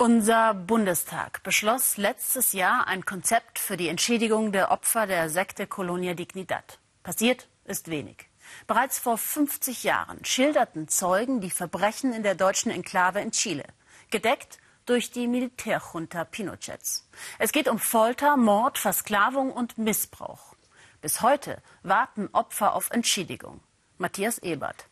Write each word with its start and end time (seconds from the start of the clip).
Unser 0.00 0.54
Bundestag 0.54 1.42
beschloss 1.42 1.96
letztes 1.96 2.52
Jahr 2.52 2.86
ein 2.86 3.04
Konzept 3.04 3.58
für 3.58 3.76
die 3.76 3.88
Entschädigung 3.88 4.52
der 4.52 4.70
Opfer 4.70 5.08
der 5.08 5.28
Sekte 5.28 5.66
Colonia 5.66 6.14
Dignidad. 6.14 6.78
Passiert 7.02 7.48
ist 7.64 7.90
wenig. 7.90 8.28
Bereits 8.68 9.00
vor 9.00 9.18
50 9.18 9.82
Jahren 9.82 10.24
schilderten 10.24 10.86
Zeugen 10.86 11.40
die 11.40 11.50
Verbrechen 11.50 12.12
in 12.12 12.22
der 12.22 12.36
deutschen 12.36 12.70
Enklave 12.70 13.18
in 13.18 13.32
Chile, 13.32 13.64
gedeckt 14.12 14.58
durch 14.86 15.10
die 15.10 15.26
Militärjunta 15.26 16.22
Pinochets. 16.22 17.08
Es 17.40 17.50
geht 17.50 17.66
um 17.66 17.80
Folter, 17.80 18.36
Mord, 18.36 18.78
Versklavung 18.78 19.50
und 19.50 19.78
Missbrauch. 19.78 20.54
Bis 21.00 21.22
heute 21.22 21.60
warten 21.82 22.28
Opfer 22.32 22.76
auf 22.76 22.92
Entschädigung. 22.92 23.60
Matthias 23.96 24.38
Ebert. 24.38 24.86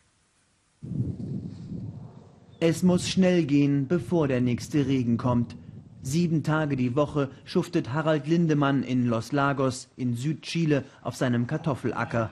Es 2.58 2.82
muss 2.82 3.06
schnell 3.06 3.44
gehen, 3.44 3.86
bevor 3.86 4.28
der 4.28 4.40
nächste 4.40 4.86
Regen 4.86 5.18
kommt. 5.18 5.56
Sieben 6.00 6.42
Tage 6.42 6.76
die 6.76 6.96
Woche 6.96 7.28
schuftet 7.44 7.92
Harald 7.92 8.26
Lindemann 8.26 8.82
in 8.82 9.06
Los 9.06 9.32
Lagos 9.32 9.88
in 9.96 10.16
Südchile 10.16 10.84
auf 11.02 11.16
seinem 11.16 11.46
Kartoffelacker. 11.46 12.30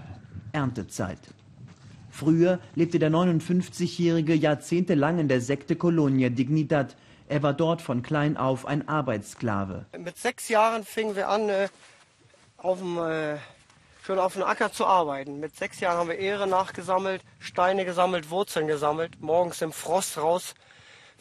Erntezeit. 0.52 1.18
Früher 2.10 2.58
lebte 2.74 2.98
der 2.98 3.10
59-Jährige 3.10 4.34
jahrzehntelang 4.34 5.18
in 5.18 5.28
der 5.28 5.42
Sekte 5.42 5.76
Colonia 5.76 6.30
Dignidad. 6.30 6.96
Er 7.28 7.42
war 7.42 7.52
dort 7.52 7.82
von 7.82 8.02
klein 8.02 8.38
auf 8.38 8.64
ein 8.64 8.88
Arbeitssklave. 8.88 9.84
Mit 9.98 10.16
sechs 10.16 10.48
Jahren 10.48 10.84
fingen 10.84 11.16
wir 11.16 11.28
an, 11.28 11.50
äh, 11.50 11.68
auf 12.56 12.78
dem 12.78 12.96
äh, 12.96 13.36
schon 14.04 14.18
auf 14.18 14.34
dem 14.34 14.42
Acker 14.42 14.70
zu 14.70 14.86
arbeiten. 14.86 15.40
Mit 15.40 15.56
sechs 15.56 15.80
Jahren 15.80 15.96
haben 15.96 16.08
wir 16.08 16.18
Ehre 16.18 16.46
nachgesammelt, 16.46 17.22
Steine 17.38 17.84
gesammelt, 17.84 18.30
Wurzeln 18.30 18.66
gesammelt, 18.66 19.20
morgens 19.20 19.62
im 19.62 19.72
Frost 19.72 20.18
raus. 20.18 20.54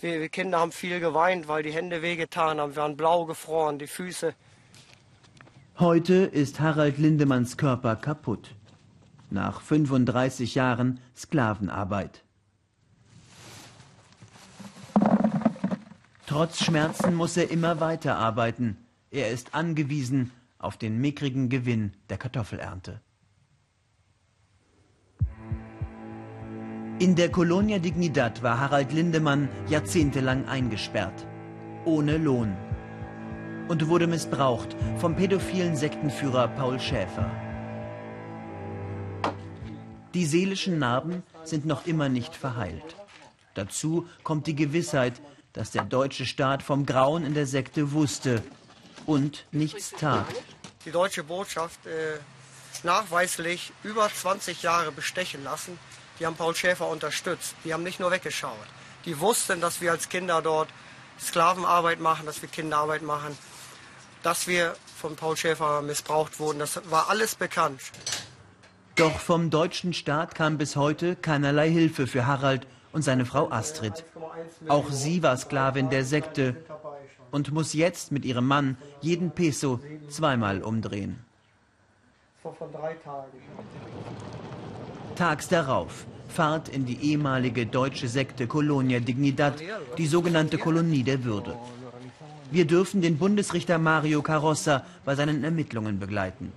Wir, 0.02 0.20
wir 0.20 0.30
Kinder 0.30 0.60
haben 0.60 0.74
viel 0.74 1.00
geweint, 1.00 1.48
weil 1.48 1.64
die 1.64 1.72
Hände 1.72 2.02
wehgetan 2.02 2.60
haben. 2.60 2.76
Wir 2.76 2.82
waren 2.82 2.98
blau 2.98 3.26
gefroren, 3.26 3.80
die 3.80 3.88
Füße. 3.88 4.34
Heute 5.80 6.14
ist 6.14 6.60
Harald 6.60 6.98
Lindemanns 6.98 7.56
Körper 7.56 7.96
kaputt. 7.96 8.54
Nach 9.30 9.62
35 9.62 10.54
Jahren 10.56 11.00
Sklavenarbeit. 11.16 12.22
Trotz 16.28 16.64
Schmerzen 16.64 17.16
muss 17.16 17.38
er 17.38 17.50
immer 17.50 17.80
weiter 17.80 18.18
arbeiten. 18.18 18.78
Er 19.10 19.30
ist 19.30 19.56
angewiesen 19.56 20.32
auf 20.64 20.78
den 20.78 21.00
mickrigen 21.00 21.50
Gewinn 21.50 21.94
der 22.10 22.18
Kartoffelernte. 22.18 23.02
In 27.00 27.16
der 27.16 27.30
Colonia 27.30 27.80
Dignidad 27.80 28.44
war 28.44 28.60
Harald 28.60 28.94
Lindemann 28.94 29.50
jahrzehntelang 29.68 30.46
eingesperrt, 30.46 31.28
ohne 31.86 32.18
Lohn 32.18 32.56
und 33.68 33.88
wurde 33.90 34.08
missbraucht 34.08 34.76
vom 34.98 35.16
pädophilen 35.16 35.76
Sektenführer 35.76 36.48
Paul 36.50 36.80
Schäfer. 36.80 37.30
Die 40.14 40.26
seelischen 40.26 40.80
Narben 40.80 41.24
sind 41.44 41.66
noch 41.66 41.88
immer 41.88 42.08
nicht 42.08 42.36
verheilt. 42.36 42.96
Dazu 43.56 44.08
kommt 44.24 44.48
die 44.48 44.56
Gewissheit, 44.56 45.22
dass 45.54 45.72
der 45.72 45.84
deutsche 45.84 46.26
Staat 46.26 46.62
vom 46.64 46.86
Grauen 46.86 47.26
in 47.26 47.34
der 47.34 47.48
Sekte 47.48 47.92
wusste 47.92 48.44
und 49.06 49.46
nichts 49.52 49.92
tat 49.92 50.28
die 50.86 50.92
deutsche 50.92 51.24
Botschaft 51.24 51.86
äh, 51.86 52.20
nachweislich 52.84 53.72
über 53.84 54.10
20 54.10 54.64
Jahre 54.64 54.92
bestechen 54.92 55.44
lassen. 55.44 55.78
Die 56.20 56.26
haben 56.26 56.36
Paul 56.36 56.56
Schäfer 56.56 56.88
unterstützt. 56.88 57.56
Die 57.64 57.74
haben 57.74 57.84
nicht 57.84 58.00
nur 58.00 58.12
weggeschaut. 58.12 58.68
Die 59.06 59.20
wussten, 59.20 59.62
dass 59.62 59.82
wir 59.82 59.92
als 59.92 60.10
Kinder 60.10 60.42
dort 60.42 60.70
Sklavenarbeit 61.20 62.00
machen, 62.00 62.26
dass 62.26 62.42
wir 62.42 62.50
Kinderarbeit 62.50 63.02
machen, 63.02 63.38
dass 64.24 64.48
wir 64.48 64.76
von 64.98 65.16
Paul 65.16 65.38
Schäfer 65.38 65.82
missbraucht 65.82 66.40
wurden. 66.40 66.60
Das 66.60 66.80
war 66.90 67.10
alles 67.10 67.36
bekannt. 67.36 67.82
Doch 68.96 69.20
vom 69.20 69.50
deutschen 69.50 69.94
Staat 69.94 70.36
kam 70.36 70.58
bis 70.58 70.76
heute 70.76 71.16
keinerlei 71.16 71.70
Hilfe 71.70 72.08
für 72.08 72.28
Harald 72.28 72.68
und 72.92 73.02
seine 73.02 73.26
Frau 73.26 73.52
Astrid. 73.52 74.06
Auch 74.68 74.90
sie 74.92 75.24
war 75.24 75.36
Sklavin 75.36 75.90
der 75.90 76.06
Sekte 76.06 76.56
und 77.34 77.52
muss 77.52 77.74
jetzt 77.74 78.12
mit 78.12 78.24
ihrem 78.26 78.48
Mann 78.48 78.78
jeden 79.02 79.32
Peso 79.32 79.80
zweimal 80.08 80.62
umdrehen. 80.62 81.18
Tags 85.16 85.48
darauf 85.50 86.06
Fahrt 86.34 86.70
in 86.70 86.86
die 86.86 87.00
ehemalige 87.10 87.66
deutsche 87.68 88.08
Sekte 88.08 88.48
Colonia 88.48 89.00
Dignidad, 89.00 89.56
die 90.00 90.08
sogenannte 90.08 90.58
Kolonie 90.58 91.04
der 91.04 91.24
Würde. 91.24 91.56
Wir 92.52 92.66
dürfen 92.66 93.02
den 93.02 93.18
Bundesrichter 93.18 93.78
Mario 93.78 94.22
Carossa 94.24 94.84
bei 95.06 95.16
seinen 95.16 95.44
Ermittlungen 95.44 96.00
begleiten. 96.00 96.52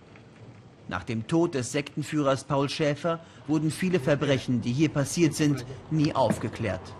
Nach 0.89 1.05
dem 1.05 1.27
Tod 1.27 1.55
des 1.55 1.73
Sektenführers 1.73 2.45
Paul 2.45 2.69
Schäfer 2.71 3.21
wurden 3.47 3.71
viele 3.71 4.01
Verbrechen, 4.01 4.63
die 4.63 4.73
hier 4.73 4.89
passiert 4.89 5.35
sind, 5.35 5.67
nie 5.91 6.15
aufgeklärt. 6.15 6.95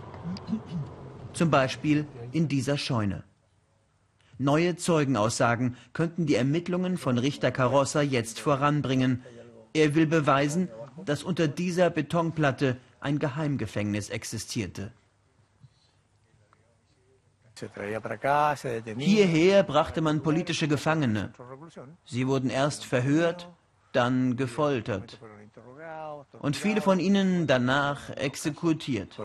Zum 1.33 1.49
Beispiel 1.49 2.05
in 2.31 2.47
dieser 2.47 2.77
Scheune. 2.77 3.23
Neue 4.39 4.75
Zeugenaussagen 4.75 5.77
könnten 5.93 6.25
die 6.25 6.35
Ermittlungen 6.35 6.97
von 6.97 7.17
Richter 7.17 7.51
Carossa 7.51 8.01
jetzt 8.01 8.39
voranbringen. 8.39 9.23
Er 9.73 9.95
will 9.95 10.05
beweisen, 10.05 10.69
dass 11.05 11.23
unter 11.23 11.47
dieser 11.47 11.89
Betonplatte 11.89 12.77
ein 12.99 13.19
Geheimgefängnis 13.19 14.09
existierte. 14.09 14.91
Hierher 18.97 19.63
brachte 19.63 20.01
man 20.01 20.21
politische 20.21 20.67
Gefangene. 20.67 21.33
Sie 22.05 22.27
wurden 22.27 22.51
erst 22.51 22.85
verhört, 22.85 23.49
dann 23.93 24.35
gefoltert 24.35 25.19
und 26.39 26.55
viele 26.55 26.81
von 26.81 26.99
ihnen 26.99 27.47
danach 27.47 28.09
exekutiert. 28.11 29.17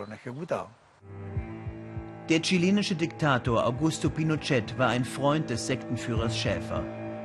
Der 2.33 2.41
chilenische 2.41 2.95
Diktator 2.95 3.67
Augusto 3.67 4.09
Pinochet 4.09 4.79
war 4.79 4.89
ein 4.89 5.05
Freund 5.05 5.51
des 5.51 5.67
Sektenführers 5.67 6.35
Schäfer. 6.35 6.83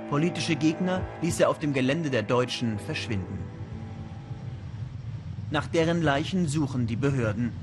Politische 0.10 0.58
Gegner 0.58 1.02
ließ 1.22 1.40
er 1.40 1.50
auf 1.50 1.60
dem 1.60 1.72
Gelände 1.72 2.10
der 2.10 2.24
Deutschen 2.24 2.78
verschwinden. 2.78 3.40
Nach 5.50 5.66
deren 5.66 6.02
Leichen 6.02 6.50
suchen 6.50 6.88
die 6.88 6.98
Behörden. 6.98 7.54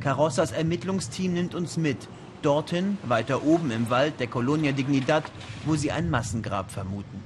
Carossas 0.00 0.50
Ermittlungsteam 0.50 1.34
nimmt 1.34 1.54
uns 1.54 1.76
mit, 1.76 2.08
dorthin, 2.42 2.98
weiter 3.04 3.44
oben 3.44 3.70
im 3.70 3.90
Wald 3.90 4.18
der 4.18 4.26
Colonia 4.26 4.72
Dignidad, 4.72 5.22
wo 5.66 5.76
sie 5.76 5.92
ein 5.92 6.10
Massengrab 6.10 6.68
vermuten. 6.68 7.22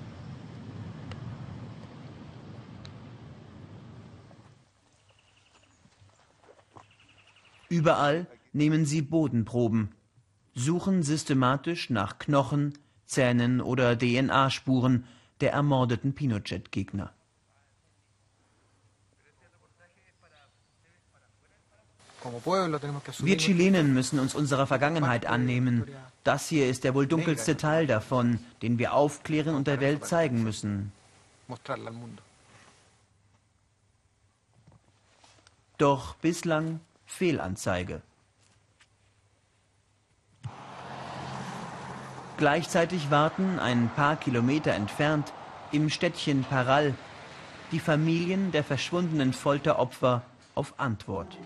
Überall 7.71 8.27
nehmen 8.53 8.85
sie 8.85 9.03
Bodenproben, 9.03 9.95
suchen 10.55 11.03
systematisch 11.03 11.91
nach 11.91 12.19
Knochen, 12.19 12.79
Zähnen 13.07 13.61
oder 13.61 13.99
DNA-Spuren 13.99 15.05
der 15.41 15.53
ermordeten 15.53 16.15
Pinochet-Gegner. 16.15 17.13
Wir 23.19 23.39
Chilenen 23.39 23.93
müssen 23.95 24.21
uns 24.21 24.35
unserer 24.35 24.67
Vergangenheit 24.67 25.27
annehmen. 25.27 25.89
Das 26.23 26.49
hier 26.49 26.69
ist 26.69 26.85
der 26.85 26.95
wohl 26.95 27.07
dunkelste 27.07 27.57
Teil 27.57 27.87
davon, 27.89 28.39
den 28.63 28.79
wir 28.79 28.95
aufklären 28.95 29.57
und 29.57 29.67
der 29.67 29.81
Welt 29.81 30.07
zeigen 30.07 30.43
müssen. 30.45 30.93
Doch 35.79 36.15
bislang 36.17 36.81
Fehlanzeige. 37.07 38.03
Gleichzeitig 42.37 43.11
warten 43.11 43.59
ein 43.59 43.91
paar 43.95 44.17
Kilometer 44.17 44.73
entfernt 44.73 45.33
im 45.71 45.91
Städtchen 45.91 46.45
Paral 46.45 46.95
die 47.73 47.81
Familien 47.81 48.53
der 48.53 48.65
verschwundenen 48.65 49.33
Folteropfer 49.33 50.23
auf 50.55 50.75
Antwort. 50.79 51.39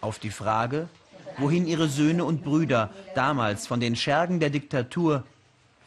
Auf 0.00 0.18
die 0.18 0.30
Frage, 0.30 0.88
wohin 1.38 1.66
ihre 1.66 1.88
Söhne 1.88 2.24
und 2.24 2.44
Brüder 2.44 2.90
damals 3.14 3.66
von 3.66 3.80
den 3.80 3.96
Schergen 3.96 4.38
der 4.38 4.50
Diktatur 4.50 5.24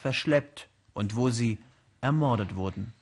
verschleppt 0.01 0.67
und 0.93 1.15
wo 1.15 1.29
sie 1.29 1.57
ermordet 2.01 2.55
wurden. 2.55 2.93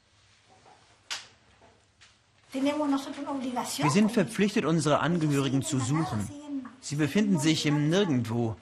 Wir 2.51 3.89
sind 3.89 4.11
verpflichtet, 4.11 4.65
unsere 4.65 4.99
Angehörigen 4.99 5.61
zu 5.63 5.79
suchen. 5.79 6.46
Sie 6.81 6.95
befinden 6.95 7.39
sich 7.39 7.65
im 7.65 7.89
Nirgendwo. 7.89 8.55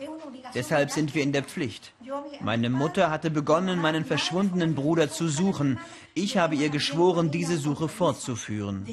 Deshalb 0.54 0.92
sind 0.92 1.16
wir 1.16 1.24
in 1.24 1.34
der 1.34 1.44
Pflicht. 1.44 1.94
Meine 2.42 2.70
Mutter 2.70 3.12
hatte 3.12 3.30
begonnen, 3.30 3.80
meinen 3.80 4.06
verschwundenen 4.06 4.76
Bruder 4.76 5.10
zu 5.10 5.28
suchen. 5.28 5.80
Ich 6.14 6.38
habe 6.38 6.56
ihr 6.56 6.70
geschworen, 6.70 7.32
diese 7.32 7.58
Suche 7.58 7.88
fortzuführen. 7.88 8.86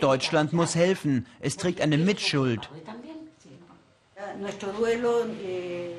Deutschland 0.00 0.52
muss 0.52 0.74
helfen. 0.74 1.26
Es 1.40 1.56
trägt 1.56 1.80
eine 1.80 1.98
Mitschuld. 1.98 2.68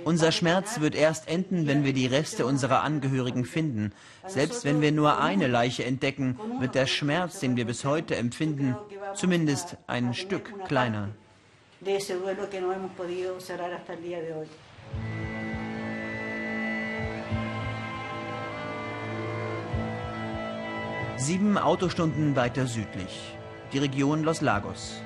Unser 0.06 0.32
Schmerz 0.32 0.80
wird 0.80 0.96
erst 0.96 1.28
enden, 1.28 1.68
wenn 1.68 1.84
wir 1.84 1.94
die 1.94 2.08
Reste 2.08 2.48
unserer 2.48 2.82
Angehörigen 2.82 3.46
finden. 3.46 3.94
Selbst 4.26 4.66
wenn 4.66 4.82
wir 4.82 4.92
nur 4.92 5.20
eine 5.20 5.46
Leiche 5.46 5.84
entdecken, 5.86 6.40
wird 6.60 6.74
der 6.74 6.88
Schmerz, 6.88 7.40
den 7.40 7.58
wir 7.58 7.66
bis 7.66 7.86
heute 7.86 8.16
empfinden, 8.16 8.76
zumindest 9.14 9.78
ein 9.86 10.16
Stück 10.16 10.52
kleiner. 10.66 11.10
Sieben 21.18 21.58
Autostunden 21.58 22.36
weiter 22.36 22.66
südlich, 22.66 23.38
die 23.74 23.80
Region 23.80 24.24
Los 24.24 24.42
Lagos. 24.42 25.02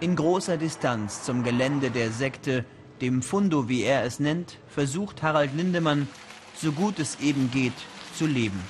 In 0.00 0.14
großer 0.14 0.58
Distanz 0.58 1.22
zum 1.22 1.42
Gelände 1.42 1.90
der 1.90 2.10
Sekte, 2.10 2.66
dem 3.00 3.22
Fundo, 3.22 3.68
wie 3.68 3.82
er 3.82 4.04
es 4.04 4.20
nennt, 4.20 4.58
versucht 4.68 5.22
Harald 5.22 5.54
Lindemann, 5.54 6.06
so 6.54 6.70
gut 6.72 6.98
es 6.98 7.18
eben 7.20 7.50
geht, 7.50 7.72
zu 8.14 8.26
leben. 8.26 8.62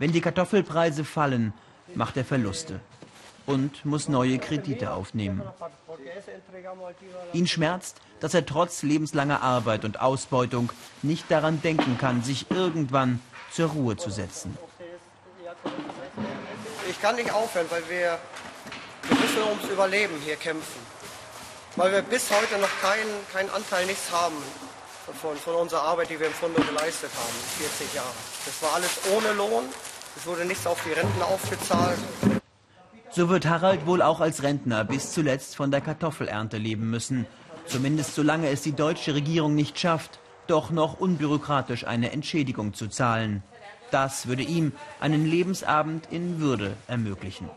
Wenn 0.00 0.10
die 0.10 0.20
Kartoffelpreise 0.20 1.04
fallen, 1.04 1.52
macht 1.94 2.16
er 2.16 2.24
Verluste 2.24 2.80
und 3.46 3.84
muss 3.84 4.08
neue 4.08 4.38
Kredite 4.38 4.92
aufnehmen. 4.92 5.42
Ihn 7.32 7.46
schmerzt, 7.46 8.00
dass 8.18 8.34
er 8.34 8.44
trotz 8.44 8.82
lebenslanger 8.82 9.42
Arbeit 9.42 9.84
und 9.84 10.00
Ausbeutung 10.00 10.72
nicht 11.02 11.30
daran 11.30 11.62
denken 11.62 11.96
kann, 11.96 12.22
sich 12.22 12.50
irgendwann 12.50 13.20
zur 13.52 13.70
Ruhe 13.70 13.96
zu 13.96 14.10
setzen. 14.10 14.56
Ich 16.98 17.02
kann 17.02 17.14
nicht 17.14 17.30
aufhören, 17.30 17.66
weil 17.70 17.88
wir, 17.88 18.18
wir 19.08 19.16
müssen 19.20 19.42
ums 19.48 19.72
Überleben 19.72 20.14
hier 20.24 20.34
kämpfen. 20.34 20.80
Weil 21.76 21.92
wir 21.92 22.02
bis 22.02 22.28
heute 22.28 22.60
noch 22.60 22.80
keinen 22.82 23.14
kein 23.32 23.48
Anteil, 23.50 23.86
nichts 23.86 24.10
haben 24.10 24.34
von, 25.22 25.36
von 25.36 25.54
unserer 25.54 25.82
Arbeit, 25.82 26.10
die 26.10 26.18
wir 26.18 26.26
im 26.26 26.32
Fundo 26.32 26.60
geleistet 26.60 27.12
haben, 27.14 27.68
40 27.78 27.94
Jahre. 27.94 28.08
Das 28.44 28.60
war 28.62 28.74
alles 28.74 28.98
ohne 29.16 29.32
Lohn, 29.34 29.66
es 30.16 30.26
wurde 30.26 30.44
nichts 30.44 30.66
auf 30.66 30.82
die 30.84 30.90
Renten 30.90 31.22
aufgezahlt. 31.22 32.00
So 33.10 33.28
wird 33.28 33.46
Harald 33.46 33.86
wohl 33.86 34.02
auch 34.02 34.20
als 34.20 34.42
Rentner 34.42 34.84
bis 34.84 35.12
zuletzt 35.12 35.54
von 35.54 35.70
der 35.70 35.80
Kartoffelernte 35.80 36.56
leben 36.56 36.90
müssen. 36.90 37.28
Zumindest 37.66 38.16
solange 38.16 38.48
es 38.50 38.62
die 38.62 38.74
deutsche 38.74 39.14
Regierung 39.14 39.54
nicht 39.54 39.78
schafft, 39.78 40.18
doch 40.48 40.70
noch 40.70 40.98
unbürokratisch 40.98 41.86
eine 41.86 42.10
Entschädigung 42.10 42.74
zu 42.74 42.88
zahlen. 42.88 43.44
Das 43.90 44.26
würde 44.26 44.42
ihm 44.42 44.72
einen 45.00 45.24
Lebensabend 45.24 46.08
in 46.10 46.40
Würde 46.40 46.76
ermöglichen. 46.86 47.48